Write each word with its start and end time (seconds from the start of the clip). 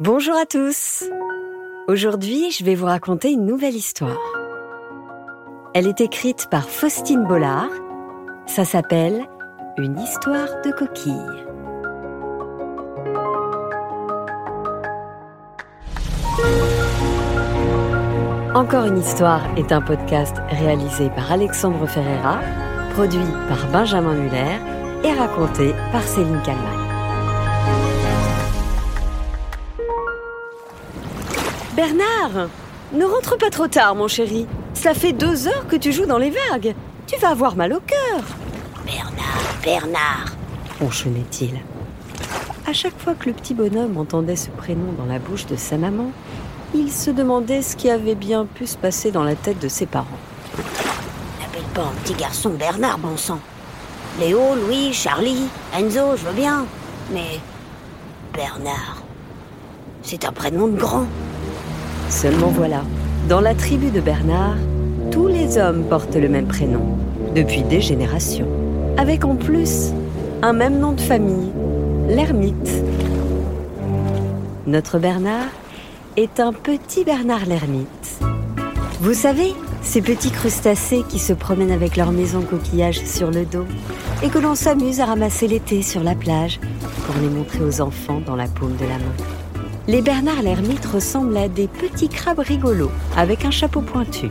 Bonjour 0.00 0.34
à 0.34 0.46
tous 0.46 1.04
Aujourd'hui, 1.86 2.50
je 2.52 2.64
vais 2.64 2.74
vous 2.74 2.86
raconter 2.86 3.32
une 3.32 3.44
nouvelle 3.44 3.74
histoire. 3.74 4.16
Elle 5.74 5.86
est 5.86 6.00
écrite 6.00 6.48
par 6.50 6.70
Faustine 6.70 7.26
Bollard. 7.26 7.68
Ça 8.46 8.64
s'appelle 8.64 9.26
Une 9.76 9.98
histoire 9.98 10.48
de 10.64 10.70
coquille. 10.70 11.12
Encore 18.54 18.86
une 18.86 18.96
histoire 18.96 19.42
est 19.58 19.70
un 19.70 19.82
podcast 19.82 20.38
réalisé 20.48 21.10
par 21.10 21.30
Alexandre 21.30 21.86
Ferreira, 21.86 22.40
produit 22.94 23.18
par 23.48 23.70
Benjamin 23.70 24.14
Muller 24.14 24.56
et 25.04 25.12
raconté 25.12 25.74
par 25.92 26.02
Céline 26.04 26.40
Kalman. 26.42 26.79
Bernard 31.74 32.48
Ne 32.92 33.04
rentre 33.04 33.38
pas 33.38 33.50
trop 33.50 33.68
tard, 33.68 33.94
mon 33.94 34.08
chéri. 34.08 34.46
Ça 34.74 34.94
fait 34.94 35.12
deux 35.12 35.46
heures 35.46 35.66
que 35.68 35.76
tu 35.76 35.92
joues 35.92 36.06
dans 36.06 36.18
les 36.18 36.32
vagues. 36.50 36.74
Tu 37.06 37.16
vas 37.18 37.30
avoir 37.30 37.56
mal 37.56 37.72
au 37.72 37.80
cœur. 37.80 38.22
Bernard, 38.84 39.54
Bernard 39.62 40.34
ronchonnait-il. 40.80 41.60
À 42.66 42.72
chaque 42.72 42.98
fois 42.98 43.14
que 43.14 43.28
le 43.28 43.34
petit 43.34 43.54
bonhomme 43.54 43.96
entendait 43.96 44.36
ce 44.36 44.50
prénom 44.50 44.92
dans 44.96 45.04
la 45.06 45.18
bouche 45.18 45.46
de 45.46 45.56
sa 45.56 45.76
maman, 45.76 46.10
il 46.74 46.90
se 46.90 47.10
demandait 47.10 47.62
ce 47.62 47.76
qui 47.76 47.90
avait 47.90 48.14
bien 48.14 48.46
pu 48.46 48.66
se 48.66 48.76
passer 48.76 49.10
dans 49.10 49.24
la 49.24 49.34
tête 49.34 49.58
de 49.58 49.68
ses 49.68 49.86
parents. 49.86 50.06
N'appelle 51.40 51.68
pas 51.74 51.82
un 51.82 52.02
petit 52.02 52.14
garçon 52.14 52.50
Bernard, 52.50 52.98
bon 52.98 53.16
sang. 53.16 53.40
Léo, 54.18 54.54
Louis, 54.54 54.92
Charlie, 54.92 55.48
Enzo, 55.74 56.16
je 56.16 56.24
veux 56.24 56.32
bien. 56.32 56.66
Mais 57.12 57.40
Bernard, 58.32 59.02
c'est 60.02 60.24
un 60.24 60.32
prénom 60.32 60.68
de 60.68 60.76
grand. 60.76 61.06
Seulement 62.10 62.48
voilà, 62.48 62.82
dans 63.28 63.40
la 63.40 63.54
tribu 63.54 63.90
de 63.90 64.00
Bernard, 64.00 64.56
tous 65.12 65.28
les 65.28 65.58
hommes 65.58 65.84
portent 65.84 66.16
le 66.16 66.28
même 66.28 66.48
prénom, 66.48 66.98
depuis 67.36 67.62
des 67.62 67.80
générations, 67.80 68.48
avec 68.96 69.24
en 69.24 69.36
plus 69.36 69.92
un 70.42 70.52
même 70.52 70.80
nom 70.80 70.90
de 70.92 71.00
famille, 71.00 71.52
l'ermite. 72.08 72.82
Notre 74.66 74.98
Bernard 74.98 75.46
est 76.16 76.40
un 76.40 76.52
petit 76.52 77.04
Bernard 77.04 77.46
l'ermite. 77.46 78.18
Vous 79.00 79.14
savez, 79.14 79.54
ces 79.80 80.02
petits 80.02 80.32
crustacés 80.32 81.04
qui 81.08 81.20
se 81.20 81.32
promènent 81.32 81.70
avec 81.70 81.96
leur 81.96 82.10
maison 82.10 82.42
coquillage 82.42 83.04
sur 83.04 83.30
le 83.30 83.44
dos 83.44 83.66
et 84.24 84.30
que 84.30 84.38
l'on 84.38 84.56
s'amuse 84.56 85.00
à 85.00 85.06
ramasser 85.06 85.46
l'été 85.46 85.82
sur 85.82 86.02
la 86.02 86.16
plage 86.16 86.58
pour 87.06 87.14
les 87.22 87.28
montrer 87.28 87.60
aux 87.62 87.80
enfants 87.80 88.20
dans 88.26 88.36
la 88.36 88.48
paume 88.48 88.74
de 88.76 88.84
la 88.84 88.98
main. 88.98 89.39
Les 89.90 90.02
Bernard 90.02 90.42
l'ermite 90.42 90.86
ressemblent 90.86 91.36
à 91.36 91.48
des 91.48 91.66
petits 91.66 92.08
crabes 92.08 92.38
rigolos 92.38 92.92
avec 93.16 93.44
un 93.44 93.50
chapeau 93.50 93.80
pointu. 93.80 94.28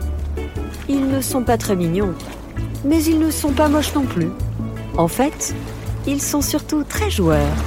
Ils 0.88 1.06
ne 1.06 1.20
sont 1.20 1.42
pas 1.42 1.58
très 1.58 1.76
mignons, 1.76 2.14
mais 2.82 3.04
ils 3.04 3.18
ne 3.18 3.30
sont 3.30 3.52
pas 3.52 3.68
moches 3.68 3.94
non 3.94 4.06
plus. 4.06 4.30
En 4.96 5.06
fait, 5.06 5.54
ils 6.06 6.22
sont 6.22 6.40
surtout 6.40 6.82
très 6.82 7.10
joueurs. 7.10 7.58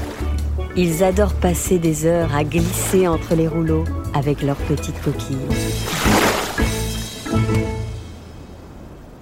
Ils 0.75 1.03
adorent 1.03 1.35
passer 1.35 1.77
des 1.77 2.07
heures 2.07 2.33
à 2.35 2.43
glisser 2.43 3.07
entre 3.07 3.35
les 3.35 3.47
rouleaux 3.47 3.83
avec 4.15 4.41
leurs 4.41 4.57
petites 4.57 4.99
coquilles. 5.03 5.37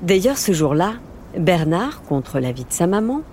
D'ailleurs, 0.02 0.38
ce 0.38 0.54
jour-là, 0.54 0.94
Bernard, 1.38 2.04
contre 2.04 2.40
l'avis 2.40 2.64
de 2.64 2.72
sa 2.72 2.88
maman, 2.88 3.24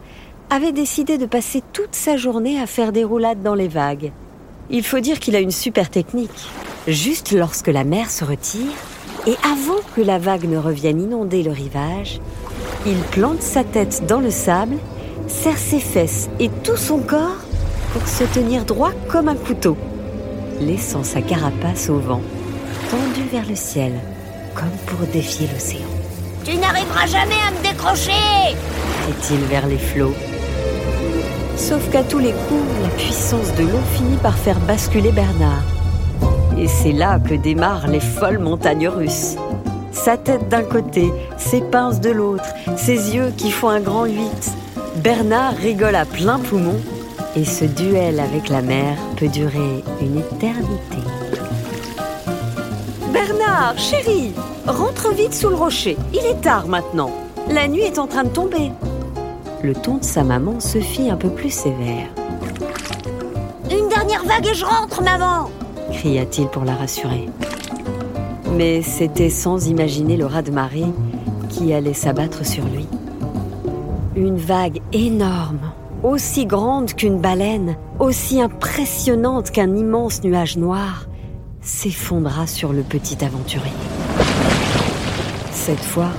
avait 0.51 0.73
décidé 0.73 1.17
de 1.17 1.27
passer 1.27 1.63
toute 1.73 1.95
sa 1.95 2.17
journée 2.17 2.61
à 2.61 2.67
faire 2.67 2.91
des 2.91 3.05
roulades 3.05 3.45
dans 3.45 3.55
les 3.55 3.69
vagues. 3.69 4.11
Il 4.71 4.85
faut 4.85 5.01
dire 5.01 5.19
qu'il 5.19 5.35
a 5.35 5.41
une 5.41 5.51
super 5.51 5.89
technique. 5.89 6.51
Juste 6.87 7.33
lorsque 7.33 7.69
la 7.69 7.85
mer 7.85 8.11
se 8.11 8.25
retire, 8.25 8.73
et 9.27 9.35
avant 9.43 9.81
que 9.97 10.01
la 10.01 10.19
vague 10.19 10.49
ne 10.49 10.59
revienne 10.59 11.01
inonder 11.01 11.43
le 11.43 11.53
rivage, 11.53 12.21
il 12.87 12.99
plante 13.11 13.43
sa 13.43 13.65
tête 13.65 14.05
dans 14.07 14.21
le 14.21 14.31
sable, 14.31 14.77
serre 15.27 15.59
ses 15.59 15.81
fesses 15.81 16.29
et 16.39 16.51
tout 16.63 16.77
son 16.77 16.99
corps 16.99 17.39
pour 17.93 18.07
se 18.07 18.25
tenir 18.25 18.65
droit 18.65 18.93
comme 19.09 19.29
un 19.29 19.35
couteau, 19.35 19.77
laissant 20.61 21.03
sa 21.03 21.23
carapace 21.23 21.89
au 21.89 21.99
vent, 21.99 22.23
tendue 22.91 23.29
vers 23.31 23.47
le 23.49 23.57
ciel, 23.57 23.93
comme 24.55 24.77
pour 24.87 25.07
défier 25.09 25.49
l'océan. 25.53 25.89
Tu 26.45 26.57
n'arriveras 26.57 27.07
jamais 27.07 27.41
à 27.47 27.51
me 27.51 27.63
décrocher 27.63 28.13
Est-il 29.09 29.41
vers 29.47 29.67
les 29.67 29.79
flots 29.79 30.15
Sauf 31.59 31.91
qu'à 31.91 32.05
tous 32.05 32.21
les 32.21 32.31
coups, 32.31 32.83
la 32.83 32.89
puissance 32.91 33.53
de 33.57 33.65
l'eau 33.65 33.81
finit 33.93 34.17
par 34.19 34.39
faire 34.39 34.61
basculer 34.61 35.11
Bernard. 35.11 35.65
Et 36.57 36.69
c'est 36.69 36.93
là 36.93 37.19
que 37.19 37.35
démarrent 37.35 37.89
les 37.89 38.01
folles 38.01 38.39
montagnes 38.39 38.89
russes. 38.89 39.35
Sa 39.91 40.17
tête 40.17 40.49
d'un 40.49 40.63
côté, 40.63 41.13
ses 41.37 41.61
pinces 41.61 42.01
de 42.01 42.11
l'autre, 42.11 42.55
ses 42.77 43.15
yeux 43.15 43.33
qui 43.37 43.51
font 43.51 43.69
un 43.69 43.81
grand 43.81 44.05
huit. 44.05 44.53
Bernard 45.03 45.55
rigole 45.57 45.97
à 45.97 46.05
plein 46.05 46.39
poumon 46.39 46.77
et 47.35 47.45
ce 47.45 47.65
duel 47.65 48.21
avec 48.21 48.49
la 48.49 48.63
mer 48.63 48.97
peut 49.17 49.29
durer 49.29 49.83
une 50.01 50.19
éternité. 50.19 50.99
Bernard, 53.13 53.77
chéri, 53.77 54.33
rentre 54.67 55.13
vite 55.13 55.35
sous 55.35 55.49
le 55.49 55.57
rocher. 55.57 55.97
Il 56.15 56.25
est 56.25 56.41
tard 56.41 56.69
maintenant. 56.69 57.11
La 57.51 57.67
nuit 57.67 57.83
est 57.83 57.99
en 57.99 58.07
train 58.07 58.23
de 58.23 58.29
tomber. 58.29 58.71
Le 59.63 59.75
ton 59.75 59.97
de 59.99 60.05
sa 60.05 60.25
maman 60.25 60.61
se 60.61 60.79
fit 60.79 61.11
un 61.11 61.17
peu 61.17 61.31
plus 61.31 61.51
sévère. 61.51 62.09
Une 63.71 63.89
dernière 63.89 64.25
vague 64.25 64.47
et 64.47 64.55
je 64.55 64.65
rentre, 64.65 65.03
maman 65.03 65.51
cria-t-il 65.93 66.49
pour 66.49 66.65
la 66.65 66.75
rassurer. 66.75 67.29
Mais 68.53 68.83
c'était 68.83 69.31
sans 69.31 69.69
imaginer 69.69 70.17
le 70.17 70.27
raz-de-marée 70.27 70.93
qui 71.49 71.73
allait 71.73 71.95
s'abattre 71.95 72.47
sur 72.47 72.65
lui. 72.65 72.87
Une 74.17 74.37
vague 74.37 74.81
énorme, 74.93 75.73
aussi 76.03 76.47
grande 76.47 76.95
qu'une 76.95 77.19
baleine, 77.19 77.77
aussi 77.99 78.41
impressionnante 78.41 79.51
qu'un 79.51 79.75
immense 79.75 80.23
nuage 80.23 80.57
noir, 80.57 81.07
s'effondra 81.61 82.47
sur 82.47 82.73
le 82.73 82.83
petit 82.83 83.25
aventurier. 83.25 83.73
Cette 85.53 85.81
fois, 85.81 86.11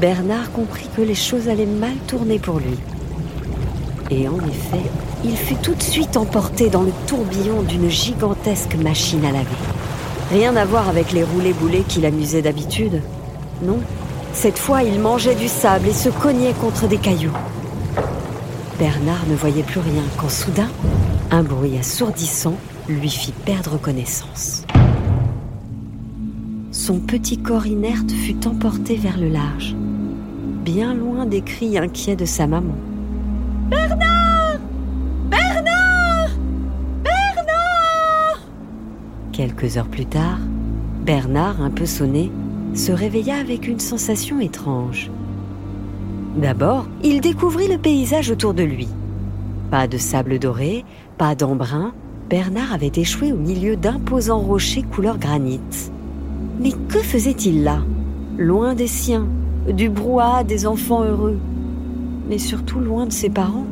Bernard 0.00 0.50
comprit 0.52 0.88
que 0.96 1.02
les 1.02 1.14
choses 1.14 1.50
allaient 1.50 1.66
mal 1.66 1.94
tourner 2.06 2.38
pour 2.38 2.58
lui. 2.58 2.78
Et 4.10 4.26
en 4.28 4.38
effet, 4.38 4.80
il 5.24 5.36
fut 5.36 5.56
tout 5.56 5.74
de 5.74 5.82
suite 5.82 6.16
emporté 6.16 6.70
dans 6.70 6.80
le 6.80 6.92
tourbillon 7.06 7.60
d'une 7.60 7.90
gigantesque 7.90 8.76
machine 8.76 9.22
à 9.26 9.30
laver. 9.30 9.44
Rien 10.30 10.56
à 10.56 10.64
voir 10.64 10.88
avec 10.88 11.12
les 11.12 11.22
roulés-boulés 11.22 11.84
qui 11.86 12.00
l'amusaient 12.00 12.40
d'habitude. 12.40 13.02
Non, 13.62 13.80
cette 14.32 14.58
fois 14.58 14.82
il 14.84 14.98
mangeait 14.98 15.34
du 15.34 15.48
sable 15.48 15.88
et 15.88 15.92
se 15.92 16.08
cognait 16.08 16.54
contre 16.54 16.88
des 16.88 16.96
cailloux. 16.96 17.36
Bernard 18.78 19.26
ne 19.28 19.36
voyait 19.36 19.62
plus 19.62 19.80
rien 19.80 20.02
quand 20.16 20.30
soudain, 20.30 20.70
un 21.30 21.42
bruit 21.42 21.76
assourdissant 21.76 22.56
lui 22.88 23.10
fit 23.10 23.34
perdre 23.44 23.78
connaissance. 23.78 24.64
Son 26.72 27.00
petit 27.00 27.36
corps 27.36 27.66
inerte 27.66 28.10
fut 28.10 28.46
emporté 28.46 28.96
vers 28.96 29.18
le 29.18 29.28
large, 29.28 29.76
bien 30.60 30.94
loin 30.94 31.26
des 31.26 31.42
cris 31.42 31.78
inquiets 31.78 32.16
de 32.16 32.24
sa 32.24 32.46
maman. 32.46 32.74
Bernard 33.68 34.58
Bernard 35.30 36.30
Bernard 37.02 38.48
Quelques 39.32 39.76
heures 39.76 39.88
plus 39.88 40.06
tard, 40.06 40.38
Bernard, 41.04 41.62
un 41.62 41.70
peu 41.70 41.86
sonné, 41.86 42.30
se 42.74 42.92
réveilla 42.92 43.36
avec 43.36 43.66
une 43.66 43.80
sensation 43.80 44.38
étrange. 44.40 45.10
D'abord, 46.36 46.86
il 47.02 47.20
découvrit 47.20 47.68
le 47.68 47.78
paysage 47.78 48.30
autour 48.30 48.54
de 48.54 48.62
lui. 48.62 48.88
Pas 49.70 49.88
de 49.88 49.98
sable 49.98 50.38
doré, 50.38 50.84
pas 51.18 51.34
d'embrun, 51.34 51.92
Bernard 52.28 52.72
avait 52.72 52.92
échoué 52.94 53.32
au 53.32 53.36
milieu 53.36 53.76
d'imposants 53.76 54.40
rochers 54.40 54.82
couleur 54.82 55.18
granit. 55.18 55.60
Mais 56.60 56.72
que 56.88 56.98
faisait-il 56.98 57.64
là? 57.64 57.78
Loin 58.38 58.74
des 58.74 58.86
siens, 58.86 59.26
du 59.68 59.88
brouhaha 59.88 60.44
des 60.44 60.66
enfants 60.66 61.04
heureux, 61.04 61.38
mais 62.28 62.38
surtout 62.38 62.80
loin 62.80 63.06
de 63.06 63.12
ses 63.12 63.30
parents. 63.30 63.66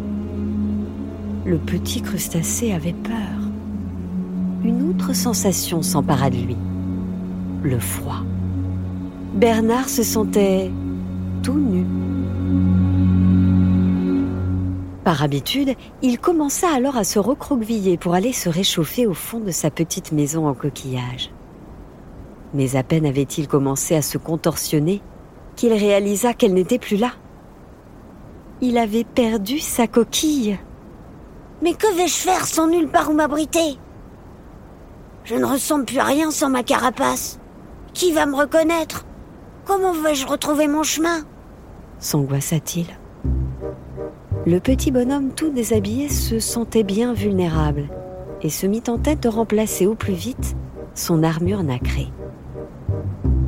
Le 1.44 1.58
petit 1.58 2.02
crustacé 2.02 2.72
avait 2.72 2.92
peur. 2.92 3.14
Une 4.64 4.90
autre 4.90 5.14
sensation 5.14 5.82
s'empara 5.82 6.30
de 6.30 6.36
lui, 6.36 6.56
le 7.62 7.78
froid. 7.78 8.22
Bernard 9.34 9.88
se 9.88 10.02
sentait 10.02 10.70
tout 11.42 11.58
nu. 11.58 11.86
Par 15.04 15.22
habitude, 15.22 15.74
il 16.02 16.18
commença 16.18 16.66
alors 16.74 16.98
à 16.98 17.04
se 17.04 17.18
recroqueviller 17.18 17.96
pour 17.96 18.14
aller 18.14 18.32
se 18.32 18.50
réchauffer 18.50 19.06
au 19.06 19.14
fond 19.14 19.40
de 19.40 19.50
sa 19.50 19.70
petite 19.70 20.12
maison 20.12 20.46
en 20.46 20.54
coquillage. 20.54 21.30
Mais 22.52 22.76
à 22.76 22.82
peine 22.82 23.06
avait-il 23.06 23.48
commencé 23.48 23.94
à 23.94 24.02
se 24.02 24.18
contorsionner 24.18 25.00
qu'il 25.58 25.72
réalisa 25.72 26.34
qu'elle 26.34 26.54
n'était 26.54 26.78
plus 26.78 26.96
là. 26.96 27.10
Il 28.60 28.78
avait 28.78 29.02
perdu 29.02 29.58
sa 29.58 29.88
coquille. 29.88 30.56
Mais 31.62 31.74
que 31.74 31.92
vais-je 31.96 32.14
faire 32.14 32.46
sans 32.46 32.68
nulle 32.68 32.88
part 32.88 33.10
où 33.10 33.12
m'abriter? 33.12 33.76
Je 35.24 35.34
ne 35.34 35.44
ressemble 35.44 35.84
plus 35.84 35.98
à 35.98 36.04
rien 36.04 36.30
sans 36.30 36.48
ma 36.48 36.62
carapace. 36.62 37.40
Qui 37.92 38.12
va 38.12 38.24
me 38.24 38.36
reconnaître? 38.36 39.04
Comment 39.66 39.92
vais-je 39.92 40.28
retrouver 40.28 40.68
mon 40.68 40.84
chemin? 40.84 41.24
S'angoissa-t-il. 41.98 42.86
Le 44.46 44.60
petit 44.60 44.92
bonhomme 44.92 45.32
tout 45.32 45.50
déshabillé 45.50 46.08
se 46.08 46.38
sentait 46.38 46.84
bien 46.84 47.12
vulnérable 47.12 47.88
et 48.42 48.48
se 48.48 48.66
mit 48.66 48.84
en 48.86 48.96
tête 48.96 49.24
de 49.24 49.28
remplacer 49.28 49.88
au 49.88 49.96
plus 49.96 50.14
vite 50.14 50.56
son 50.94 51.24
armure 51.24 51.64
nacrée. 51.64 52.12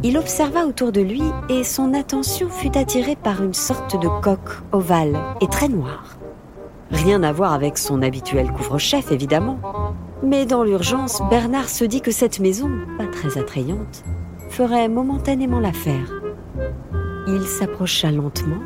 Il 0.03 0.17
observa 0.17 0.67
autour 0.67 0.93
de 0.93 1.03
lui 1.03 1.23
et 1.51 1.63
son 1.63 1.93
attention 1.93 2.49
fut 2.49 2.77
attirée 2.79 3.17
par 3.17 3.43
une 3.43 3.53
sorte 3.53 4.01
de 4.01 4.09
coque 4.23 4.63
ovale 4.73 5.19
et 5.43 5.47
très 5.47 5.69
noire. 5.69 6.17
Rien 6.91 7.23
à 7.23 7.33
voir 7.33 7.53
avec 7.53 7.77
son 7.77 8.01
habituel 8.01 8.51
couvre-chef, 8.51 9.13
évidemment. 9.13 9.59
Mais 10.23 10.47
dans 10.47 10.65
l'urgence, 10.65 11.21
Bernard 11.29 11.69
se 11.69 11.85
dit 11.85 12.01
que 12.01 12.11
cette 12.11 12.41
maison, 12.41 12.71
pas 12.97 13.07
très 13.07 13.39
attrayante, 13.39 14.05
ferait 14.49 14.89
momentanément 14.89 15.61
l'affaire. 15.61 16.11
Il 17.29 17.43
s'approcha 17.43 18.11
lentement, 18.11 18.61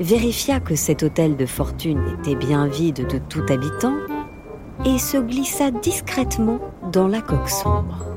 vérifia 0.00 0.58
que 0.58 0.74
cet 0.74 1.04
hôtel 1.04 1.36
de 1.36 1.46
fortune 1.46 2.02
était 2.18 2.36
bien 2.36 2.66
vide 2.66 3.06
de 3.06 3.18
tout 3.18 3.44
habitant 3.48 3.94
et 4.84 4.98
se 4.98 5.18
glissa 5.18 5.70
discrètement 5.70 6.58
dans 6.90 7.06
la 7.06 7.22
coque 7.22 7.48
sombre. 7.48 8.13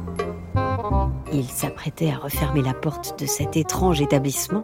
Il 1.34 1.46
s'apprêtait 1.46 2.12
à 2.12 2.18
refermer 2.18 2.62
la 2.62 2.74
porte 2.74 3.20
de 3.20 3.26
cet 3.26 3.58
étrange 3.58 4.02
établissement 4.02 4.64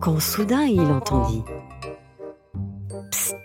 quand 0.00 0.20
soudain 0.20 0.64
il 0.64 0.80
entendit 0.80 1.42
Psst 3.10 3.36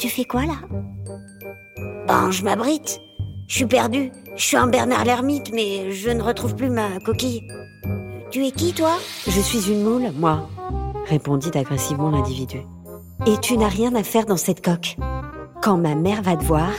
Tu 0.00 0.08
fais 0.08 0.24
quoi 0.24 0.46
là? 0.46 0.56
Ben, 2.06 2.30
je 2.30 2.42
m'abrite. 2.44 3.00
Je 3.48 3.56
suis 3.56 3.66
perdu. 3.66 4.10
Je 4.34 4.42
suis 4.42 4.56
un 4.56 4.66
Bernard 4.66 5.04
l'ermite, 5.04 5.52
mais 5.52 5.92
je 5.92 6.10
ne 6.10 6.22
retrouve 6.22 6.56
plus 6.56 6.70
ma 6.70 6.98
coquille. 7.00 7.46
Tu 8.30 8.44
es 8.44 8.50
qui, 8.50 8.72
toi? 8.72 8.92
Je 9.26 9.40
suis 9.40 9.70
une 9.70 9.82
moule, 9.82 10.10
moi, 10.14 10.48
répondit 11.06 11.56
agressivement 11.56 12.10
l'individu. 12.10 12.62
Et 13.26 13.38
tu 13.38 13.56
n'as 13.56 13.68
rien 13.68 13.94
à 13.94 14.02
faire 14.02 14.26
dans 14.26 14.36
cette 14.36 14.64
coque. 14.64 14.96
Quand 15.62 15.78
ma 15.78 15.94
mère 15.94 16.22
va 16.22 16.36
te 16.36 16.44
voir, 16.44 16.70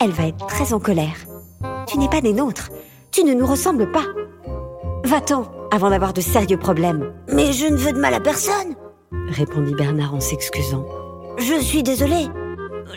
elle 0.00 0.10
va 0.10 0.26
être 0.26 0.46
très 0.46 0.72
en 0.72 0.80
colère. 0.80 1.16
Tu 1.86 1.98
n'es 1.98 2.08
pas 2.08 2.20
des 2.20 2.32
nôtres. 2.32 2.70
Tu 3.16 3.24
ne 3.24 3.32
nous 3.32 3.46
ressembles 3.46 3.90
pas. 3.90 4.04
Va-t'en 5.04 5.50
avant 5.72 5.88
d'avoir 5.88 6.12
de 6.12 6.20
sérieux 6.20 6.58
problèmes. 6.58 7.14
Mais 7.32 7.50
je 7.50 7.64
ne 7.64 7.74
veux 7.74 7.92
de 7.92 7.98
mal 7.98 8.12
à 8.12 8.20
personne, 8.20 8.76
répondit 9.30 9.74
Bernard 9.74 10.14
en 10.14 10.20
s'excusant. 10.20 10.84
Je 11.38 11.58
suis 11.58 11.82
désolé. 11.82 12.26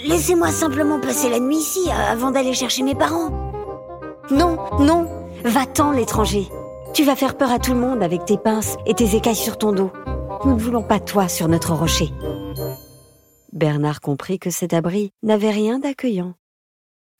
Laissez-moi 0.05 0.49
simplement 0.49 0.99
passer 0.99 1.29
la 1.29 1.39
nuit 1.39 1.55
ici 1.55 1.89
avant 1.89 2.31
d'aller 2.31 2.51
chercher 2.51 2.83
mes 2.83 2.95
parents. 2.95 3.29
Non, 4.29 4.57
non, 4.79 5.07
va-t'en 5.45 5.91
l'étranger. 5.91 6.49
Tu 6.93 7.05
vas 7.05 7.15
faire 7.15 7.37
peur 7.37 7.51
à 7.51 7.59
tout 7.59 7.73
le 7.73 7.79
monde 7.79 8.03
avec 8.03 8.25
tes 8.25 8.37
pinces 8.37 8.75
et 8.85 8.95
tes 8.95 9.15
écailles 9.15 9.35
sur 9.35 9.57
ton 9.57 9.71
dos. 9.71 9.91
Nous 10.43 10.53
ne 10.53 10.59
voulons 10.59 10.83
pas 10.83 10.99
toi 10.99 11.29
sur 11.29 11.47
notre 11.47 11.73
rocher. 11.73 12.09
Bernard 13.53 14.01
comprit 14.01 14.37
que 14.37 14.49
cet 14.49 14.73
abri 14.73 15.13
n'avait 15.23 15.51
rien 15.51 15.79
d'accueillant 15.79 16.33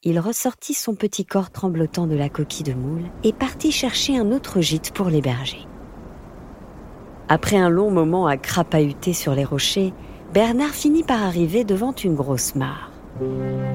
il 0.03 0.19
ressortit 0.19 0.73
son 0.73 0.95
petit 0.95 1.25
corps 1.25 1.51
tremblotant 1.51 2.07
de 2.07 2.15
la 2.15 2.29
coquille 2.29 2.63
de 2.63 2.73
moule 2.73 3.03
et 3.23 3.33
partit 3.33 3.71
chercher 3.71 4.17
un 4.17 4.31
autre 4.31 4.61
gîte 4.61 4.91
pour 4.91 5.09
l'héberger. 5.09 5.67
Après 7.27 7.57
un 7.57 7.69
long 7.69 7.91
moment 7.91 8.25
à 8.25 8.37
crapahuter 8.37 9.13
sur 9.13 9.35
les 9.35 9.43
rochers, 9.43 9.93
Bernard 10.33 10.69
finit 10.69 11.03
par 11.03 11.21
arriver 11.21 11.65
devant 11.65 11.93
une 11.93 12.15
grosse 12.15 12.55
mare. 12.55 12.91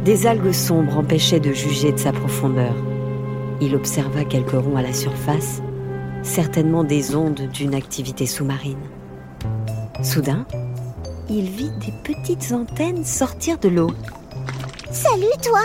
Des 0.04 0.26
algues 0.26 0.52
sombres 0.52 0.96
empêchaient 0.96 1.40
de 1.40 1.52
juger 1.52 1.92
de 1.92 1.98
sa 1.98 2.12
profondeur. 2.12 2.74
Il 3.60 3.76
observa 3.76 4.24
quelques 4.24 4.52
ronds 4.52 4.76
à 4.76 4.82
la 4.82 4.94
surface, 4.94 5.60
certainement 6.22 6.84
des 6.84 7.14
ondes 7.14 7.48
d'une 7.52 7.74
activité 7.74 8.26
sous-marine. 8.26 8.80
Soudain, 10.02 10.46
il 11.28 11.50
vit 11.50 11.70
des 11.70 11.92
petites 12.02 12.52
antennes 12.52 13.04
sortir 13.04 13.58
de 13.58 13.68
l'eau. 13.68 13.90
Salut 14.90 15.26
toi 15.42 15.60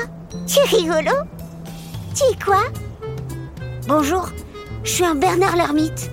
tu 0.48 0.60
es 0.60 0.78
rigolo 0.78 1.12
Tu 2.16 2.24
es 2.32 2.44
quoi? 2.44 2.64
Bonjour, 3.88 4.30
je 4.84 4.90
suis 4.90 5.06
un 5.06 5.16
Bernard 5.16 5.56
l'ermite. 5.56 6.12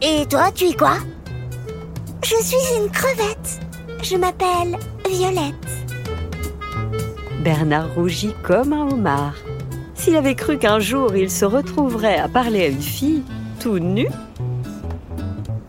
Et 0.00 0.26
toi, 0.26 0.50
tu 0.52 0.64
es 0.68 0.74
quoi? 0.74 0.96
Je 2.24 2.42
suis 2.42 2.76
une 2.78 2.90
crevette. 2.90 3.60
Je 4.02 4.16
m'appelle 4.16 4.78
Violette. 5.08 5.54
Bernard 7.44 7.94
rougit 7.94 8.34
comme 8.42 8.72
un 8.72 8.90
homard. 8.90 9.34
S'il 9.94 10.16
avait 10.16 10.34
cru 10.34 10.58
qu'un 10.58 10.80
jour 10.80 11.14
il 11.14 11.30
se 11.30 11.44
retrouverait 11.44 12.18
à 12.18 12.28
parler 12.28 12.62
à 12.64 12.68
une 12.68 12.82
fille, 12.82 13.22
tout 13.60 13.78
nu, 13.78 14.08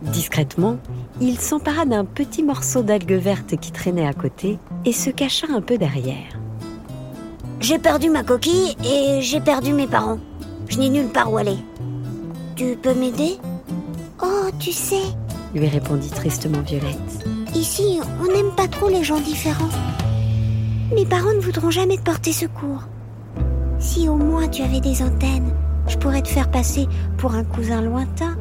discrètement, 0.01 0.77
il 1.21 1.39
s'empara 1.39 1.85
d'un 1.85 2.05
petit 2.05 2.41
morceau 2.41 2.81
d'algue 2.81 3.13
verte 3.13 3.55
qui 3.57 3.71
traînait 3.71 4.07
à 4.07 4.13
côté 4.13 4.57
et 4.85 4.91
se 4.91 5.11
cacha 5.11 5.47
un 5.53 5.61
peu 5.61 5.77
derrière. 5.77 6.42
J'ai 7.63 7.79
perdu 7.79 8.09
ma 8.09 8.23
coquille 8.23 8.75
et 8.83 9.21
j'ai 9.21 9.39
perdu 9.39 9.71
mes 9.71 9.87
parents. 9.87 10.19
Je 10.67 10.77
n'ai 10.77 10.89
nulle 10.89 11.07
part 11.07 11.31
où 11.31 11.37
aller. 11.37 11.55
Tu 12.57 12.75
peux 12.75 12.93
m'aider? 12.93 13.37
Oh, 14.21 14.49
tu 14.59 14.73
sais, 14.73 15.05
lui 15.55 15.69
répondit 15.69 16.09
tristement 16.09 16.59
Violette. 16.59 17.25
Ici, 17.55 18.01
on 18.21 18.27
n'aime 18.27 18.51
pas 18.57 18.67
trop 18.67 18.89
les 18.89 19.05
gens 19.05 19.21
différents. 19.21 19.69
Mes 20.93 21.05
parents 21.05 21.31
ne 21.33 21.39
voudront 21.39 21.71
jamais 21.71 21.95
te 21.95 22.01
porter 22.03 22.33
secours. 22.33 22.83
Si 23.79 24.09
au 24.09 24.17
moins 24.17 24.49
tu 24.49 24.61
avais 24.61 24.81
des 24.81 25.01
antennes, 25.01 25.53
je 25.87 25.97
pourrais 25.97 26.21
te 26.21 26.27
faire 26.27 26.51
passer 26.51 26.89
pour 27.17 27.33
un 27.33 27.45
cousin 27.45 27.79
lointain, 27.79 28.35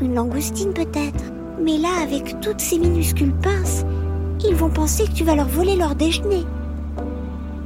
une 0.00 0.16
langoustine 0.16 0.72
peut-être. 0.72 1.22
Mais 1.62 1.78
là, 1.78 1.90
avec 2.02 2.40
toutes 2.40 2.60
ces 2.60 2.80
minuscules 2.80 3.34
pinces, 3.34 3.84
ils 4.44 4.56
vont 4.56 4.70
penser 4.70 5.04
que 5.04 5.12
tu 5.12 5.22
vas 5.22 5.36
leur 5.36 5.46
voler 5.46 5.76
leur 5.76 5.94
déjeuner. 5.94 6.44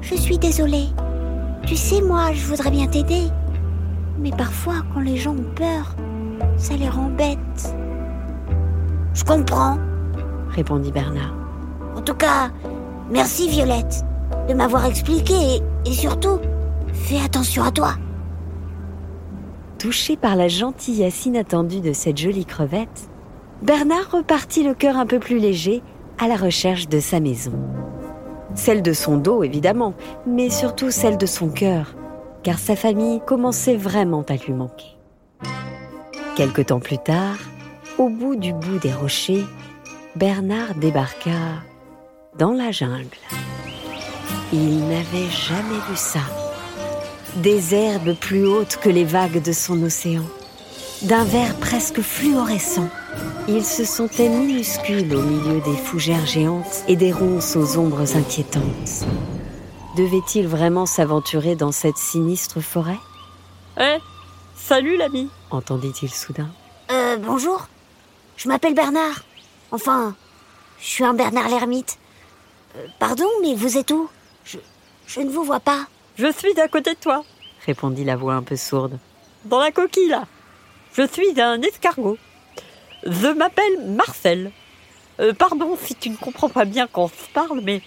Je 0.00 0.14
suis 0.14 0.38
désolée. 0.38 0.86
Tu 1.66 1.76
sais, 1.76 2.00
moi, 2.00 2.32
je 2.32 2.44
voudrais 2.46 2.70
bien 2.70 2.86
t'aider. 2.86 3.24
Mais 4.18 4.30
parfois, 4.30 4.76
quand 4.92 5.00
les 5.00 5.16
gens 5.16 5.32
ont 5.32 5.54
peur, 5.54 5.94
ça 6.56 6.76
les 6.76 6.88
rend 6.88 7.10
bêtes. 7.10 7.74
Je 9.14 9.24
comprends, 9.24 9.78
répondit 10.50 10.92
Bernard. 10.92 11.34
En 11.96 12.00
tout 12.00 12.14
cas, 12.14 12.50
merci 13.10 13.48
Violette 13.48 14.04
de 14.48 14.54
m'avoir 14.54 14.86
expliqué 14.86 15.60
et, 15.84 15.92
surtout, 15.92 16.38
fais 16.92 17.20
attention 17.20 17.64
à 17.64 17.70
toi. 17.70 17.94
Touché 19.78 20.16
par 20.16 20.36
la 20.36 20.48
gentillesse 20.48 21.26
inattendue 21.26 21.80
de 21.80 21.92
cette 21.92 22.18
jolie 22.18 22.44
crevette, 22.44 23.08
Bernard 23.62 24.10
repartit 24.12 24.64
le 24.64 24.74
cœur 24.74 24.96
un 24.96 25.06
peu 25.06 25.18
plus 25.18 25.38
léger 25.38 25.82
à 26.18 26.28
la 26.28 26.36
recherche 26.36 26.88
de 26.88 27.00
sa 27.00 27.20
maison. 27.20 27.52
Celle 28.54 28.82
de 28.82 28.92
son 28.92 29.16
dos, 29.16 29.42
évidemment, 29.42 29.94
mais 30.26 30.50
surtout 30.50 30.90
celle 30.90 31.18
de 31.18 31.26
son 31.26 31.48
cœur, 31.48 31.94
car 32.42 32.58
sa 32.58 32.76
famille 32.76 33.20
commençait 33.26 33.76
vraiment 33.76 34.24
à 34.28 34.36
lui 34.36 34.52
manquer. 34.52 34.96
Quelque 36.36 36.62
temps 36.62 36.80
plus 36.80 36.98
tard, 36.98 37.36
au 37.98 38.08
bout 38.08 38.36
du 38.36 38.52
bout 38.52 38.78
des 38.78 38.92
rochers, 38.92 39.44
Bernard 40.16 40.74
débarqua 40.76 41.62
dans 42.38 42.52
la 42.52 42.70
jungle. 42.70 43.06
Il 44.52 44.80
n'avait 44.88 45.28
jamais 45.30 45.80
vu 45.90 45.96
ça. 45.96 46.20
Des 47.36 47.74
herbes 47.74 48.14
plus 48.14 48.46
hautes 48.46 48.78
que 48.80 48.88
les 48.88 49.04
vagues 49.04 49.42
de 49.42 49.52
son 49.52 49.82
océan, 49.82 50.24
d'un 51.02 51.24
vert 51.24 51.54
presque 51.56 52.00
fluorescent 52.00 52.88
il 53.48 53.64
se 53.64 53.84
sentait 53.84 54.28
minuscule 54.28 55.14
au 55.14 55.22
milieu 55.22 55.60
des 55.60 55.76
fougères 55.76 56.26
géantes 56.26 56.84
et 56.86 56.96
des 56.96 57.12
ronces 57.12 57.56
aux 57.56 57.78
ombres 57.78 58.16
inquiétantes. 58.16 59.06
Devait-il 59.96 60.46
vraiment 60.46 60.86
s'aventurer 60.86 61.56
dans 61.56 61.72
cette 61.72 61.96
sinistre 61.96 62.60
forêt? 62.60 62.98
Eh, 63.80 63.98
salut 64.56 64.96
l'ami 64.96 65.30
entendit-il 65.50 66.10
soudain. 66.10 66.50
Euh, 66.90 67.16
bonjour. 67.16 67.68
Je 68.36 68.48
m'appelle 68.48 68.74
Bernard. 68.74 69.22
Enfin, 69.70 70.14
je 70.78 70.86
suis 70.86 71.04
un 71.04 71.14
Bernard 71.14 71.48
l'ermite. 71.48 71.98
Euh, 72.76 72.86
pardon, 72.98 73.28
mais 73.42 73.54
vous 73.54 73.76
êtes 73.78 73.90
où? 73.90 74.08
Je, 74.44 74.58
je 75.06 75.20
ne 75.20 75.30
vous 75.30 75.44
vois 75.44 75.60
pas. 75.60 75.86
Je 76.16 76.30
suis 76.32 76.58
à 76.60 76.68
côté 76.68 76.94
de 76.94 76.98
toi, 76.98 77.24
répondit 77.66 78.04
la 78.04 78.16
voix 78.16 78.34
un 78.34 78.42
peu 78.42 78.56
sourde. 78.56 78.98
Dans 79.44 79.60
la 79.60 79.70
coquille, 79.70 80.08
là. 80.08 80.26
Je 80.94 81.06
suis 81.06 81.40
un 81.40 81.62
escargot. 81.62 82.18
Je 83.04 83.28
m'appelle 83.28 83.84
Marcel. 83.86 84.50
Euh, 85.20 85.32
pardon 85.32 85.76
si 85.80 85.94
tu 85.94 86.10
ne 86.10 86.16
comprends 86.16 86.48
pas 86.48 86.64
bien 86.64 86.86
quand 86.86 87.04
on 87.04 87.08
se 87.08 87.28
parle, 87.32 87.60
mais 87.62 87.80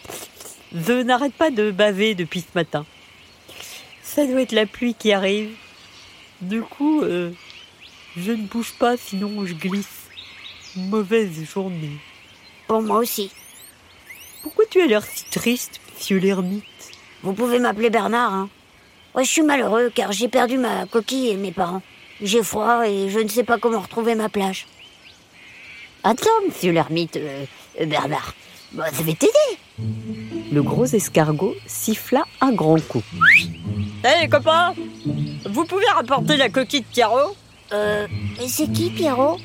je 0.74 1.02
n'arrête 1.02 1.34
pas 1.34 1.50
de 1.50 1.72
baver 1.72 2.16
depuis 2.16 2.42
ce 2.42 2.56
matin. 2.56 2.86
Ça 4.04 4.26
doit 4.26 4.42
être 4.42 4.52
la 4.52 4.66
pluie 4.66 4.94
qui 4.94 5.12
arrive. 5.14 5.52
Du 6.42 6.62
coup, 6.62 7.02
euh, 7.02 7.32
je 8.18 8.32
ne 8.32 8.46
bouge 8.48 8.74
pas, 8.80 8.98
sinon 8.98 9.46
je 9.46 9.54
glisse. 9.54 10.08
Mauvaise 10.76 11.44
journée. 11.44 11.98
Pour 12.68 12.82
moi 12.82 13.00
aussi. 13.00 13.32
Pourquoi 14.42 14.66
tu 14.70 14.82
as 14.82 14.88
l'air 14.88 15.04
si 15.04 15.26
triste, 15.26 15.80
monsieur 15.94 16.18
l'ermite? 16.18 16.64
Vous 17.24 17.34
pouvez 17.34 17.60
m'appeler 17.60 17.90
Bernard, 17.90 18.34
hein 18.34 18.50
Ouais, 19.14 19.26
je 19.26 19.30
suis 19.30 19.42
malheureux 19.42 19.92
car 19.94 20.14
j'ai 20.14 20.30
perdu 20.30 20.58
ma 20.58 20.86
coquille 20.86 21.30
et 21.30 21.36
mes 21.36 21.52
parents. 21.52 21.82
J'ai 22.22 22.44
froid 22.44 22.88
et 22.88 23.10
je 23.10 23.20
ne 23.20 23.28
sais 23.28 23.44
pas 23.44 23.58
comment 23.58 23.80
retrouver 23.80 24.16
ma 24.16 24.30
plage. 24.30 24.68
Attends, 26.04 26.30
monsieur 26.48 26.72
l'ermite, 26.72 27.18
euh, 27.18 27.46
Bernard. 27.86 28.34
Bah, 28.74 28.86
ça 28.92 29.04
va 29.04 29.14
t'aider. 29.14 29.30
Le 30.52 30.64
gros 30.64 30.86
escargot 30.86 31.56
siffla 31.68 32.24
un 32.42 32.52
grand 32.54 32.82
coup. 32.88 33.04
Hé, 34.04 34.28
copain 34.28 34.74
Vous 35.46 35.66
pouvez 35.66 35.86
rapporter 35.96 36.38
la 36.38 36.50
coquille 36.50 36.82
de 36.82 36.86
Pierrot? 36.86 37.36
Euh, 37.74 38.08
et 38.42 38.48
c'est 38.48 38.72
qui, 38.72 38.90
Pierrot? 38.90 39.38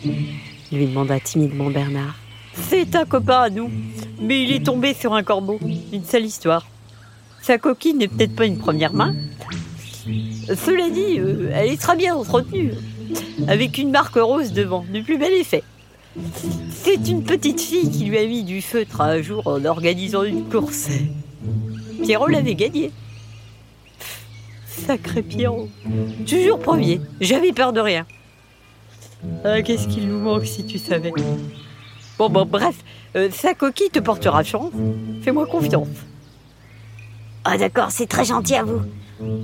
lui 0.73 0.87
demanda 0.87 1.21
timidement 1.21 1.71
Bernard. 1.71 2.17
C'est 2.55 2.97
un 2.97 3.05
copain 3.05 3.43
à 3.43 3.51
nous, 3.51 3.71
mais 4.21 4.43
il 4.43 4.53
est 4.53 4.65
tombé 4.65 4.95
sur 4.95 5.13
un 5.15 5.23
corbeau. 5.23 5.61
Une 5.93 6.05
sale 6.05 6.25
histoire. 6.25 6.67
Sa 7.43 7.59
coquille 7.59 7.95
n'est 7.95 8.09
peut-être 8.09 8.35
pas 8.35 8.47
une 8.47 8.59
première 8.59 8.93
main. 8.95 9.15
Cela 10.49 10.89
dit, 10.91 11.19
euh, 11.21 11.51
elle 11.53 11.71
est 11.71 11.81
très 11.81 11.97
bien 11.97 12.15
entretenue, 12.17 12.73
avec 13.47 13.79
une 13.79 13.91
marque 13.91 14.17
rose 14.17 14.53
devant, 14.53 14.85
du 14.91 15.03
plus 15.03 15.19
bel 15.19 15.33
effet. 15.35 15.63
C'est 16.71 17.09
une 17.09 17.23
petite 17.23 17.61
fille 17.61 17.91
qui 17.91 18.05
lui 18.05 18.19
a 18.19 18.27
mis 18.27 18.45
du 18.45 18.63
feutre 18.63 19.01
un 19.01 19.21
jour 19.21 19.47
en 19.47 19.65
organisant 19.65 20.23
une 20.23 20.49
course. 20.49 20.89
Pierrot 22.03 22.29
l'avait 22.29 22.55
gagné. 22.55 22.91
Sacré 24.67 25.23
Pierrot. 25.23 25.69
Toujours 26.27 26.59
premier. 26.59 27.01
J'avais 27.21 27.53
peur 27.53 27.73
de 27.73 27.81
rien. 27.81 28.07
Ah, 29.45 29.63
qu'est-ce 29.63 29.89
qu'il 29.89 30.09
nous 30.09 30.19
manque 30.19 30.47
si 30.47 30.65
tu 30.65 30.79
savais. 30.79 31.13
Bon, 32.19 32.31
bon, 32.31 32.47
bref, 32.47 32.77
euh, 33.17 33.29
sa 33.31 33.55
coquille 33.55 33.91
te 33.91 33.99
portera 33.99 34.43
chance. 34.43 34.73
Fais-moi 35.23 35.47
confiance. 35.47 35.89
Ah 37.45 37.59
d'accord, 37.59 37.91
c'est 37.91 38.07
très 38.07 38.25
gentil 38.25 38.55
à 38.55 38.65
vous. 38.65 38.83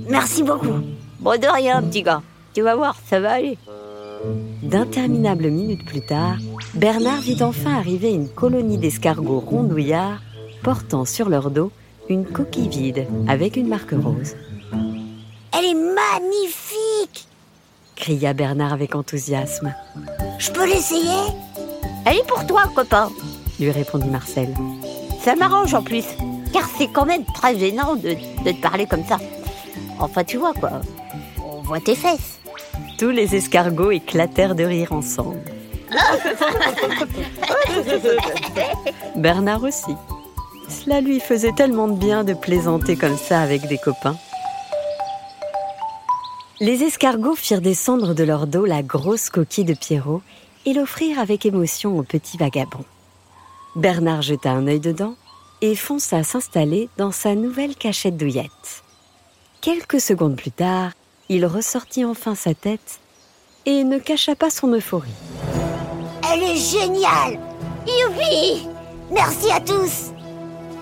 Merci 0.07 0.43
beaucoup. 0.43 0.81
Bon, 1.19 1.39
de 1.39 1.47
rien, 1.47 1.81
petit 1.81 2.03
gars. 2.03 2.21
Tu 2.53 2.61
vas 2.61 2.75
voir, 2.75 2.95
ça 3.07 3.19
va 3.19 3.33
aller. 3.33 3.57
D'interminables 4.61 5.49
minutes 5.49 5.85
plus 5.85 6.05
tard, 6.05 6.37
Bernard 6.73 7.21
vit 7.21 7.43
enfin 7.43 7.75
arriver 7.75 8.11
une 8.11 8.29
colonie 8.29 8.77
d'escargots 8.77 9.39
rondouillards 9.39 10.21
portant 10.63 11.05
sur 11.05 11.29
leur 11.29 11.51
dos 11.51 11.71
une 12.09 12.25
coquille 12.25 12.69
vide 12.69 13.07
avec 13.27 13.55
une 13.55 13.67
marque 13.67 13.91
rose. 13.91 14.35
Elle 15.51 15.65
est 15.65 15.73
magnifique 15.73 17.27
cria 18.03 18.33
Bernard 18.33 18.73
avec 18.73 18.95
enthousiasme. 18.95 19.73
Je 20.37 20.51
peux 20.51 20.65
l'essayer? 20.65 21.31
Elle 22.05 22.17
est 22.17 22.27
pour 22.27 22.45
toi, 22.45 22.63
copain, 22.75 23.09
lui 23.61 23.71
répondit 23.71 24.09
Marcel. 24.09 24.53
Ça 25.21 25.35
m'arrange 25.35 25.73
en 25.73 25.81
plus, 25.81 26.03
car 26.51 26.67
c'est 26.77 26.91
quand 26.91 27.05
même 27.05 27.23
très 27.33 27.57
gênant 27.57 27.95
de, 27.95 28.09
de 28.09 28.51
te 28.51 28.61
parler 28.61 28.87
comme 28.87 29.05
ça. 29.05 29.19
Enfin, 29.99 30.25
tu 30.25 30.35
vois 30.35 30.53
quoi, 30.53 30.81
on 31.41 31.61
voit 31.61 31.79
tes 31.79 31.95
fesses. 31.95 32.32
Tous 32.97 33.09
les 33.09 33.35
escargots 33.35 33.91
éclatèrent 33.91 34.55
de 34.55 34.63
rire 34.63 34.93
ensemble. 34.93 35.41
Bernard 39.15 39.63
aussi. 39.63 39.95
Cela 40.69 41.01
lui 41.01 41.19
faisait 41.19 41.51
tellement 41.53 41.87
de 41.87 41.97
bien 41.97 42.23
de 42.23 42.33
plaisanter 42.33 42.95
comme 42.95 43.17
ça 43.17 43.41
avec 43.41 43.67
des 43.67 43.77
copains. 43.77 44.17
Les 46.59 46.83
escargots 46.83 47.35
firent 47.35 47.61
descendre 47.61 48.13
de 48.13 48.23
leur 48.23 48.47
dos 48.47 48.65
la 48.65 48.81
grosse 48.83 49.29
coquille 49.29 49.65
de 49.65 49.73
Pierrot 49.73 50.21
et 50.65 50.73
l'offrirent 50.73 51.19
avec 51.19 51.45
émotion 51.45 51.97
au 51.97 52.03
petit 52.03 52.37
vagabond. 52.37 52.85
Bernard 53.75 54.21
jeta 54.21 54.51
un 54.51 54.67
œil 54.67 54.79
dedans 54.79 55.15
et 55.61 55.75
fonça 55.75 56.23
s'installer 56.23 56.89
dans 56.97 57.11
sa 57.11 57.35
nouvelle 57.35 57.75
cachette 57.75 58.17
douillette. 58.17 58.83
Quelques 59.61 59.99
secondes 59.99 60.35
plus 60.35 60.51
tard, 60.51 60.91
il 61.29 61.45
ressortit 61.45 62.05
enfin 62.05 62.35
sa 62.35 62.53
tête 62.53 62.99
et 63.65 63.83
ne 63.83 63.97
cacha 63.97 64.35
pas 64.35 64.49
son 64.49 64.73
euphorie. 64.73 65.09
Elle 66.31 66.43
est 66.43 66.57
géniale 66.57 67.39
Youpi 67.87 68.67
Merci 69.11 69.51
à 69.51 69.59
tous 69.59 70.11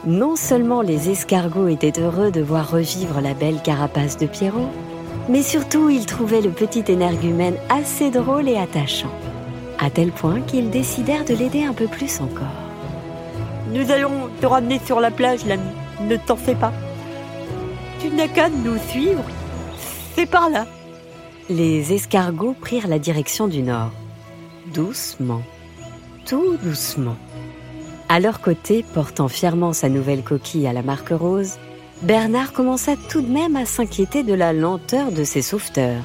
Non 0.05 0.35
seulement 0.35 0.81
les 0.81 1.09
escargots 1.09 1.67
étaient 1.67 1.99
heureux 1.99 2.31
de 2.31 2.41
voir 2.41 2.71
revivre 2.71 3.21
la 3.21 3.33
belle 3.33 3.61
carapace 3.61 4.17
de 4.17 4.25
Pierrot, 4.25 4.69
mais 5.29 5.43
surtout 5.43 5.89
ils 5.89 6.05
trouvaient 6.05 6.41
le 6.41 6.51
petit 6.51 6.83
énergumène 6.87 7.57
assez 7.69 8.09
drôle 8.09 8.47
et 8.47 8.57
attachant, 8.57 9.11
à 9.79 9.89
tel 9.89 10.11
point 10.11 10.41
qu'ils 10.41 10.69
décidèrent 10.69 11.25
de 11.25 11.33
l'aider 11.33 11.63
un 11.63 11.73
peu 11.73 11.87
plus 11.87 12.19
encore. 12.21 12.47
Nous 13.71 13.89
allons 13.91 14.29
te 14.41 14.45
ramener 14.45 14.79
sur 14.85 14.99
la 14.99 15.11
plage, 15.11 15.45
l'ami. 15.45 15.63
Ne 16.01 16.17
t'en 16.17 16.35
fais 16.35 16.55
pas. 16.55 16.73
Tu 17.99 18.09
n'as 18.09 18.27
qu'à 18.27 18.49
nous 18.49 18.77
suivre. 18.89 19.23
C'est 20.15 20.25
par 20.25 20.49
là. 20.49 20.65
Les 21.49 21.93
escargots 21.93 22.55
prirent 22.59 22.87
la 22.87 22.99
direction 22.99 23.47
du 23.47 23.61
nord. 23.61 23.91
Doucement, 24.73 25.41
tout 26.25 26.57
doucement. 26.57 27.17
À 28.09 28.19
leur 28.19 28.41
côté, 28.41 28.83
portant 28.93 29.27
fièrement 29.27 29.73
sa 29.73 29.89
nouvelle 29.89 30.23
coquille 30.23 30.67
à 30.67 30.73
la 30.73 30.81
marque 30.81 31.09
rose, 31.09 31.57
Bernard 32.01 32.51
commença 32.51 32.95
tout 33.09 33.21
de 33.21 33.31
même 33.31 33.55
à 33.55 33.65
s'inquiéter 33.65 34.23
de 34.23 34.33
la 34.33 34.53
lenteur 34.53 35.11
de 35.11 35.23
ses 35.23 35.41
sauveteurs. 35.41 36.03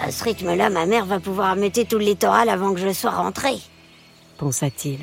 À 0.00 0.10
ce 0.10 0.24
rythme-là, 0.24 0.70
ma 0.70 0.86
mère 0.86 1.06
va 1.06 1.20
pouvoir 1.20 1.50
ameuter 1.50 1.84
tout 1.84 1.98
le 1.98 2.04
littoral 2.04 2.48
avant 2.48 2.74
que 2.74 2.80
je 2.80 2.92
sois 2.92 3.10
rentré. 3.10 3.50
pensa-t-il. 4.38 4.98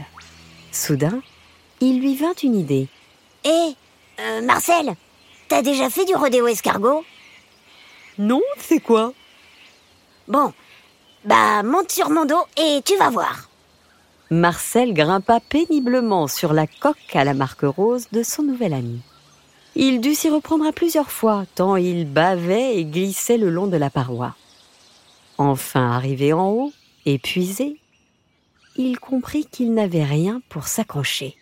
Soudain, 0.72 1.22
il 1.82 2.02
lui 2.02 2.16
vint 2.16 2.36
une 2.44 2.56
idée. 2.56 2.88
Hé, 3.46 3.76
euh, 4.20 4.42
Marcel, 4.42 4.94
t'as 5.48 5.62
déjà 5.62 5.90
fait 5.90 6.06
du 6.06 6.16
rodéo 6.16 6.48
escargot? 6.48 7.04
Non, 8.20 8.42
c'est 8.58 8.82
quoi 8.82 9.14
Bon, 10.28 10.52
bah 11.24 11.64
monte 11.64 11.90
sur 11.90 12.10
mon 12.10 12.26
dos 12.26 12.44
et 12.58 12.82
tu 12.84 12.98
vas 12.98 13.10
voir. 13.10 13.50
Marcel 14.30 14.94
grimpa 14.94 15.40
péniblement 15.40 16.28
sur 16.28 16.52
la 16.52 16.68
coque 16.68 17.16
à 17.16 17.24
la 17.24 17.34
marque 17.34 17.62
rose 17.62 18.08
de 18.12 18.22
son 18.22 18.44
nouvel 18.44 18.74
ami. 18.74 19.00
Il 19.76 20.02
dut 20.02 20.16
s'y 20.16 20.30
reprendre 20.30 20.68
à 20.68 20.74
plusieurs 20.74 21.12
fois, 21.12 21.46
tant 21.56 21.78
il 21.78 22.12
bavait 22.12 22.76
et 22.76 22.84
glissait 22.84 23.38
le 23.38 23.50
long 23.50 23.68
de 23.68 23.78
la 23.78 23.90
paroi. 23.90 24.36
Enfin 25.38 25.90
arrivé 25.90 26.34
en 26.34 26.50
haut, 26.50 26.74
épuisé, 27.06 27.80
il 28.76 29.00
comprit 29.00 29.46
qu'il 29.46 29.74
n'avait 29.74 30.04
rien 30.04 30.42
pour 30.50 30.68
s'accrocher. 30.68 31.38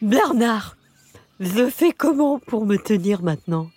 Bernard, 0.00 0.78
je 1.38 1.68
fais 1.68 1.92
comment 1.92 2.38
pour 2.38 2.64
me 2.64 2.78
tenir 2.78 3.22
maintenant? 3.22 3.68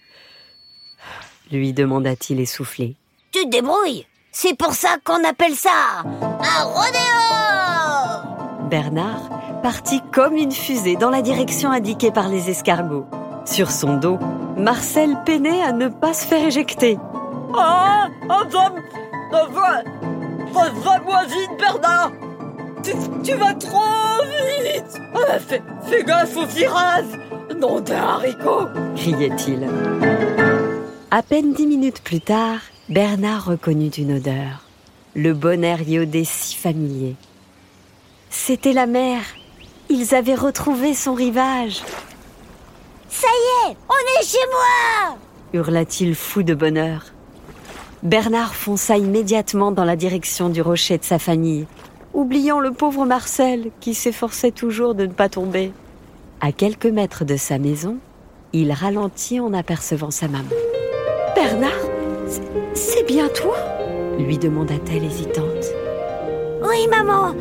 Lui 1.55 1.73
demanda-t-il 1.73 2.39
essoufflé. 2.39 2.95
Tu 3.31 3.43
te 3.45 3.49
débrouilles 3.49 4.05
C'est 4.31 4.57
pour 4.57 4.73
ça 4.73 4.89
qu'on 5.03 5.23
appelle 5.23 5.55
ça 5.55 6.03
un 6.03 6.63
rodéo 6.63 7.01
Bernard 8.69 9.29
partit 9.61 10.01
comme 10.11 10.35
une 10.35 10.51
fusée 10.51 10.95
dans 10.95 11.09
la 11.09 11.21
direction 11.21 11.71
indiquée 11.71 12.11
par 12.11 12.29
les 12.29 12.49
escargots. 12.49 13.05
Sur 13.45 13.71
son 13.71 13.97
dos, 13.97 14.19
Marcel 14.57 15.17
peinait 15.25 15.61
à 15.61 15.71
ne 15.71 15.87
pas 15.87 16.13
se 16.13 16.25
faire 16.25 16.45
éjecter. 16.45 16.97
Ah 17.55 18.07
Enfin 18.29 18.73
Enfin 19.33 19.83
Enfin, 20.53 20.99
voisine, 21.03 21.57
Bernard 21.59 22.11
tu, 22.83 22.91
tu 23.23 23.33
vas 23.33 23.53
trop 23.55 24.21
vite 24.23 25.01
ah, 25.15 25.39
fais, 25.39 25.61
fais 25.87 26.03
gaffe 26.03 26.37
au 26.37 26.45
virage 26.45 27.05
Nom 27.59 27.79
d'un 27.79 27.95
haricot 27.95 28.67
criait-il. 28.95 29.67
À 31.17 31.23
peine 31.23 31.53
dix 31.53 31.65
minutes 31.65 32.01
plus 32.01 32.19
tard, 32.19 32.59
Bernard 32.89 33.45
reconnut 33.45 33.87
une 33.87 34.17
odeur. 34.17 34.65
Le 35.15 35.33
bon 35.33 35.63
air 35.63 35.81
iodé 35.87 36.25
si 36.25 36.57
familier. 36.57 37.15
C'était 38.29 38.73
la 38.73 38.85
mer. 38.85 39.21
Ils 39.87 40.13
avaient 40.13 40.35
retrouvé 40.35 40.93
son 40.93 41.13
rivage. 41.13 41.83
Ça 43.07 43.29
y 43.29 43.71
est, 43.71 43.77
on 43.87 44.19
est 44.19 44.25
chez 44.25 44.45
moi 44.51 45.17
hurla-t-il 45.53 46.15
fou 46.15 46.43
de 46.43 46.53
bonheur. 46.53 47.05
Bernard 48.03 48.53
fonça 48.53 48.97
immédiatement 48.97 49.71
dans 49.71 49.85
la 49.85 49.95
direction 49.95 50.49
du 50.49 50.61
rocher 50.61 50.97
de 50.97 51.05
sa 51.05 51.17
famille, 51.17 51.65
oubliant 52.13 52.59
le 52.59 52.71
pauvre 52.71 53.05
Marcel 53.05 53.71
qui 53.79 53.93
s'efforçait 53.93 54.51
toujours 54.51 54.95
de 54.95 55.05
ne 55.05 55.13
pas 55.13 55.29
tomber. 55.29 55.71
À 56.41 56.51
quelques 56.51 56.85
mètres 56.87 57.23
de 57.23 57.37
sa 57.37 57.57
maison, 57.57 57.99
il 58.51 58.73
ralentit 58.73 59.39
en 59.39 59.53
apercevant 59.53 60.11
sa 60.11 60.27
maman. 60.27 60.49
Bernard, 61.35 61.71
c'est 62.73 63.05
bien 63.05 63.27
toi? 63.29 63.55
lui 64.17 64.37
demanda-t-elle 64.37 65.03
hésitante. 65.03 65.65
Oui, 66.61 66.87
maman, 66.89 67.35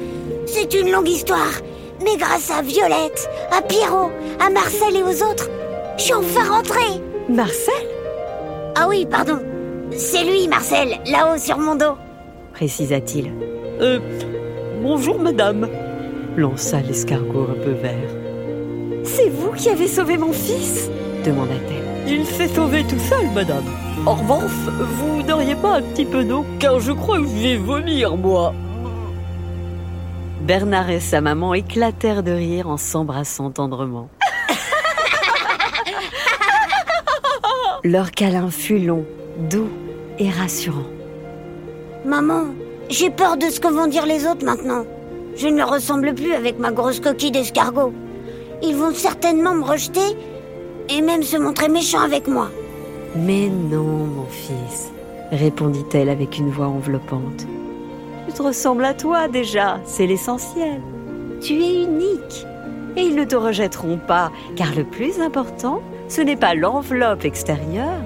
c'est 0.47 0.75
une 0.75 0.91
longue 0.91 1.09
histoire. 1.09 1.53
Mais 2.05 2.17
grâce 2.17 2.51
à 2.51 2.63
Violette, 2.63 3.29
à 3.57 3.63
Pierrot, 3.63 4.11
à 4.41 4.51
Marcel 4.51 4.97
et 4.97 5.03
aux 5.03 5.23
autres, 5.23 5.49
je 5.97 6.03
suis 6.03 6.15
enfin 6.15 6.53
rentrée. 6.53 7.01
Marcel? 7.29 7.87
Ah 8.75 8.87
oui, 8.89 9.07
pardon. 9.09 9.39
C'est 9.93 10.25
lui, 10.25 10.49
Marcel, 10.49 10.99
là-haut 11.07 11.39
sur 11.39 11.59
mon 11.59 11.77
dos. 11.77 11.95
précisa-t-il. 12.53 13.33
Euh, 13.81 14.01
bonjour 14.83 15.21
madame. 15.21 15.69
Lança 16.37 16.81
l'escargot 16.81 17.47
un 17.51 17.63
peu 17.65 17.71
vert. 17.71 18.11
C'est 19.05 19.29
vous 19.29 19.53
qui 19.53 19.69
avez 19.69 19.87
sauvé 19.87 20.19
mon 20.19 20.33
fils? 20.33 20.91
demanda-t-elle. 21.25 22.13
Il 22.13 22.27
s'est 22.27 22.49
sauvé 22.49 22.83
tout 22.85 22.99
seul, 22.99 23.31
madame. 23.33 23.65
En 24.07 24.17
revanche, 24.17 24.53
vous 24.99 25.23
n'auriez 25.23 25.55
pas 25.55 25.77
un 25.77 25.83
petit 25.83 26.05
peu 26.05 26.25
d'eau 26.25 26.45
Car 26.59 26.79
je 26.79 26.93
crois 26.93 27.21
que 27.21 27.27
je 27.27 27.43
vais 27.43 27.57
vomir, 27.57 28.19
moi. 28.19 28.53
Bernard 30.43 30.91
et 30.91 31.01
sa 31.01 31.23
maman 31.23 31.55
éclatèrent 31.55 32.23
de 32.23 32.33
rire 32.33 32.69
en 32.69 32.77
s'embrassant 32.77 33.51
tendrement. 33.51 34.11
Leur 37.85 38.11
câlin 38.11 38.51
fut 38.51 38.79
long, 38.79 39.07
doux 39.39 39.71
et 40.19 40.29
rassurant. 40.29 40.85
Maman, 42.05 42.49
j'ai 42.91 43.09
peur 43.09 43.39
de 43.39 43.49
ce 43.49 43.59
que 43.59 43.69
vont 43.69 43.87
dire 43.87 44.05
les 44.05 44.27
autres 44.27 44.45
maintenant. 44.45 44.85
Je 45.35 45.49
ne 45.49 45.57
leur 45.57 45.71
ressemble 45.71 46.15
plus 46.15 46.35
avec 46.35 46.59
ma 46.59 46.73
grosse 46.73 47.01
coquille 47.01 47.31
d'escargot. 47.31 47.95
Ils 48.63 48.77
vont 48.77 48.93
certainement 48.93 49.55
me 49.55 49.65
rejeter 49.65 50.15
et 50.91 51.01
même 51.01 51.23
se 51.23 51.39
montrer 51.39 51.71
méchants 51.71 52.03
avec 52.03 52.29
moi. 52.29 52.51
Mais 53.17 53.49
non, 53.49 53.85
mon 53.85 54.27
fils, 54.27 54.91
répondit-elle 55.31 56.09
avec 56.09 56.39
une 56.39 56.51
voix 56.51 56.67
enveloppante. 56.67 57.47
Tu 58.27 58.33
te 58.33 58.43
ressembles 58.43 58.85
à 58.85 58.95
toi 58.95 59.29
déjà, 59.29 59.81
c'est 59.85 60.07
l'essentiel. 60.07 60.81
Tu 61.41 61.63
es 61.63 61.85
unique. 61.85 62.47
Et 62.97 63.03
ils 63.03 63.15
ne 63.15 63.25
te 63.25 63.37
rejetteront 63.37 63.99
pas, 63.99 64.33
car 64.57 64.75
le 64.75 64.85
plus 64.85 65.21
important, 65.21 65.81
ce 66.09 66.21
n'est 66.21 66.37
pas 66.37 66.55
l'enveloppe 66.55 67.25
extérieure, 67.25 68.01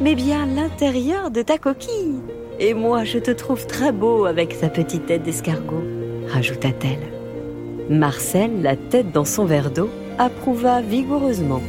mais 0.00 0.14
bien 0.14 0.46
l'intérieur 0.46 1.30
de 1.30 1.42
ta 1.42 1.58
coquille. 1.58 2.20
Et 2.58 2.72
moi, 2.72 3.04
je 3.04 3.18
te 3.18 3.30
trouve 3.30 3.66
très 3.66 3.92
beau 3.92 4.24
avec 4.24 4.58
ta 4.60 4.68
petite 4.68 5.06
tête 5.06 5.22
d'escargot, 5.22 5.82
rajouta-t-elle. 6.28 7.94
Marcel, 7.94 8.62
la 8.62 8.76
tête 8.76 9.12
dans 9.12 9.24
son 9.24 9.44
verre 9.44 9.70
d'eau, 9.70 9.90
approuva 10.18 10.80
vigoureusement. 10.80 11.60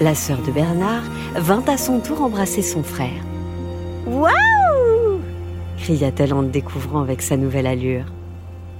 La 0.00 0.14
sœur 0.14 0.38
de 0.46 0.52
Bernard 0.52 1.02
vint 1.34 1.64
à 1.66 1.76
son 1.76 1.98
tour 2.00 2.22
embrasser 2.22 2.62
son 2.62 2.82
frère. 2.82 3.22
Waouh 4.06 5.20
cria-t-elle 5.88 6.34
en 6.34 6.42
le 6.42 6.48
découvrant 6.48 7.00
avec 7.00 7.22
sa 7.22 7.36
nouvelle 7.36 7.66
allure. 7.66 8.04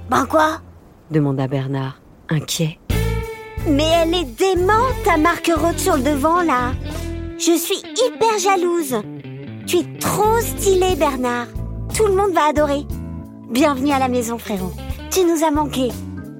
Ben 0.09 0.25
quoi? 0.25 0.59
demanda 1.09 1.47
Bernard, 1.47 1.99
inquiet. 2.29 2.77
Mais 3.67 3.87
elle 4.03 4.13
est 4.13 4.37
démente, 4.37 4.93
ta 5.03 5.17
marque 5.17 5.51
rose 5.53 5.77
sur 5.77 5.97
le 5.97 6.03
devant, 6.03 6.43
là. 6.43 6.73
Je 7.37 7.57
suis 7.57 7.79
hyper 7.79 8.37
jalouse. 8.39 8.95
Tu 9.65 9.77
es 9.77 9.99
trop 9.99 10.39
stylé, 10.39 10.95
Bernard. 10.95 11.47
Tout 11.95 12.05
le 12.05 12.15
monde 12.15 12.33
va 12.33 12.49
adorer. 12.49 12.85
Bienvenue 13.49 13.91
à 13.91 13.99
la 13.99 14.07
maison, 14.07 14.37
frérot. 14.37 14.71
Tu 15.09 15.21
nous 15.21 15.43
as 15.43 15.51
manqué. 15.51 15.89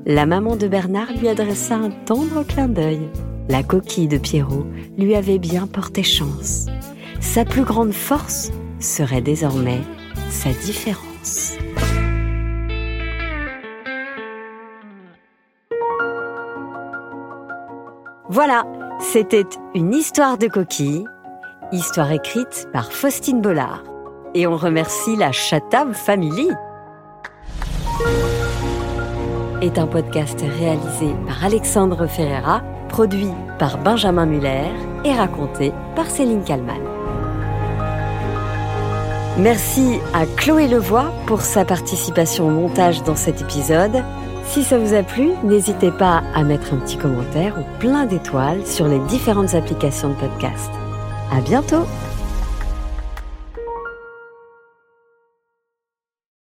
La 0.05 0.25
maman 0.25 0.55
de 0.55 0.67
Bernard 0.67 1.12
lui 1.19 1.29
adressa 1.29 1.75
un 1.75 1.89
tendre 1.89 2.43
clin 2.43 2.67
d'œil. 2.67 3.09
La 3.50 3.63
coquille 3.63 4.08
de 4.08 4.20
Pierrot 4.20 4.68
lui 4.96 5.15
avait 5.15 5.39
bien 5.39 5.65
porté 5.65 6.03
chance. 6.03 6.68
Sa 7.20 7.46
plus 7.46 7.63
grande 7.63 7.94
force 7.94 8.51
serait 8.79 9.22
désormais 9.22 9.82
sa 10.29 10.51
différence. 10.51 11.58
Voilà, 18.29 18.65
c'était 19.00 19.48
une 19.74 19.96
histoire 19.96 20.38
de 20.38 20.46
coquille, 20.46 21.06
histoire 21.72 22.12
écrite 22.12 22.68
par 22.72 22.91
Faustine 22.91 23.41
Bollard. 23.41 23.84
Et 24.36 24.46
on 24.46 24.58
remercie 24.58 25.15
la 25.15 25.32
Chatham 25.32 25.96
Family. 25.96 26.50
Est 29.63 29.79
un 29.79 29.88
podcast 29.88 30.39
réalisé 30.60 31.15
par 31.25 31.44
Alexandre 31.44 32.06
Ferreira, 32.06 32.62
produit 32.89 33.29
par 33.58 33.77
Benjamin 33.77 34.25
Muller 34.25 34.67
et 35.05 35.13
raconté 35.13 35.72
par 35.96 36.08
Céline 36.08 36.43
Kalman. 36.43 36.81
Merci 39.38 40.00
à 40.13 40.25
Chloé 40.25 40.67
Levoix 40.67 41.13
pour 41.25 41.41
sa 41.41 41.63
participation 41.63 42.47
au 42.47 42.52
montage 42.52 43.04
dans 43.04 43.15
cet 43.15 43.41
épisode. 43.41 44.04
Si 44.49 44.63
ça 44.63 44.78
vous 44.78 44.93
a 44.93 45.04
plu, 45.04 45.30
n'hésitez 45.43 45.91
pas 45.91 46.23
à 46.36 46.43
mettre 46.43 46.73
un 46.73 46.78
petit 46.78 46.97
commentaire 46.97 47.56
ou 47.58 47.80
plein 47.80 48.06
d'étoiles 48.06 48.65
sur 48.65 48.88
les 48.88 48.99
différentes 49.08 49.56
applications 49.56 50.10
de 50.10 50.15
podcast. 50.15 50.69
À 51.32 51.39
bientôt! 51.39 51.86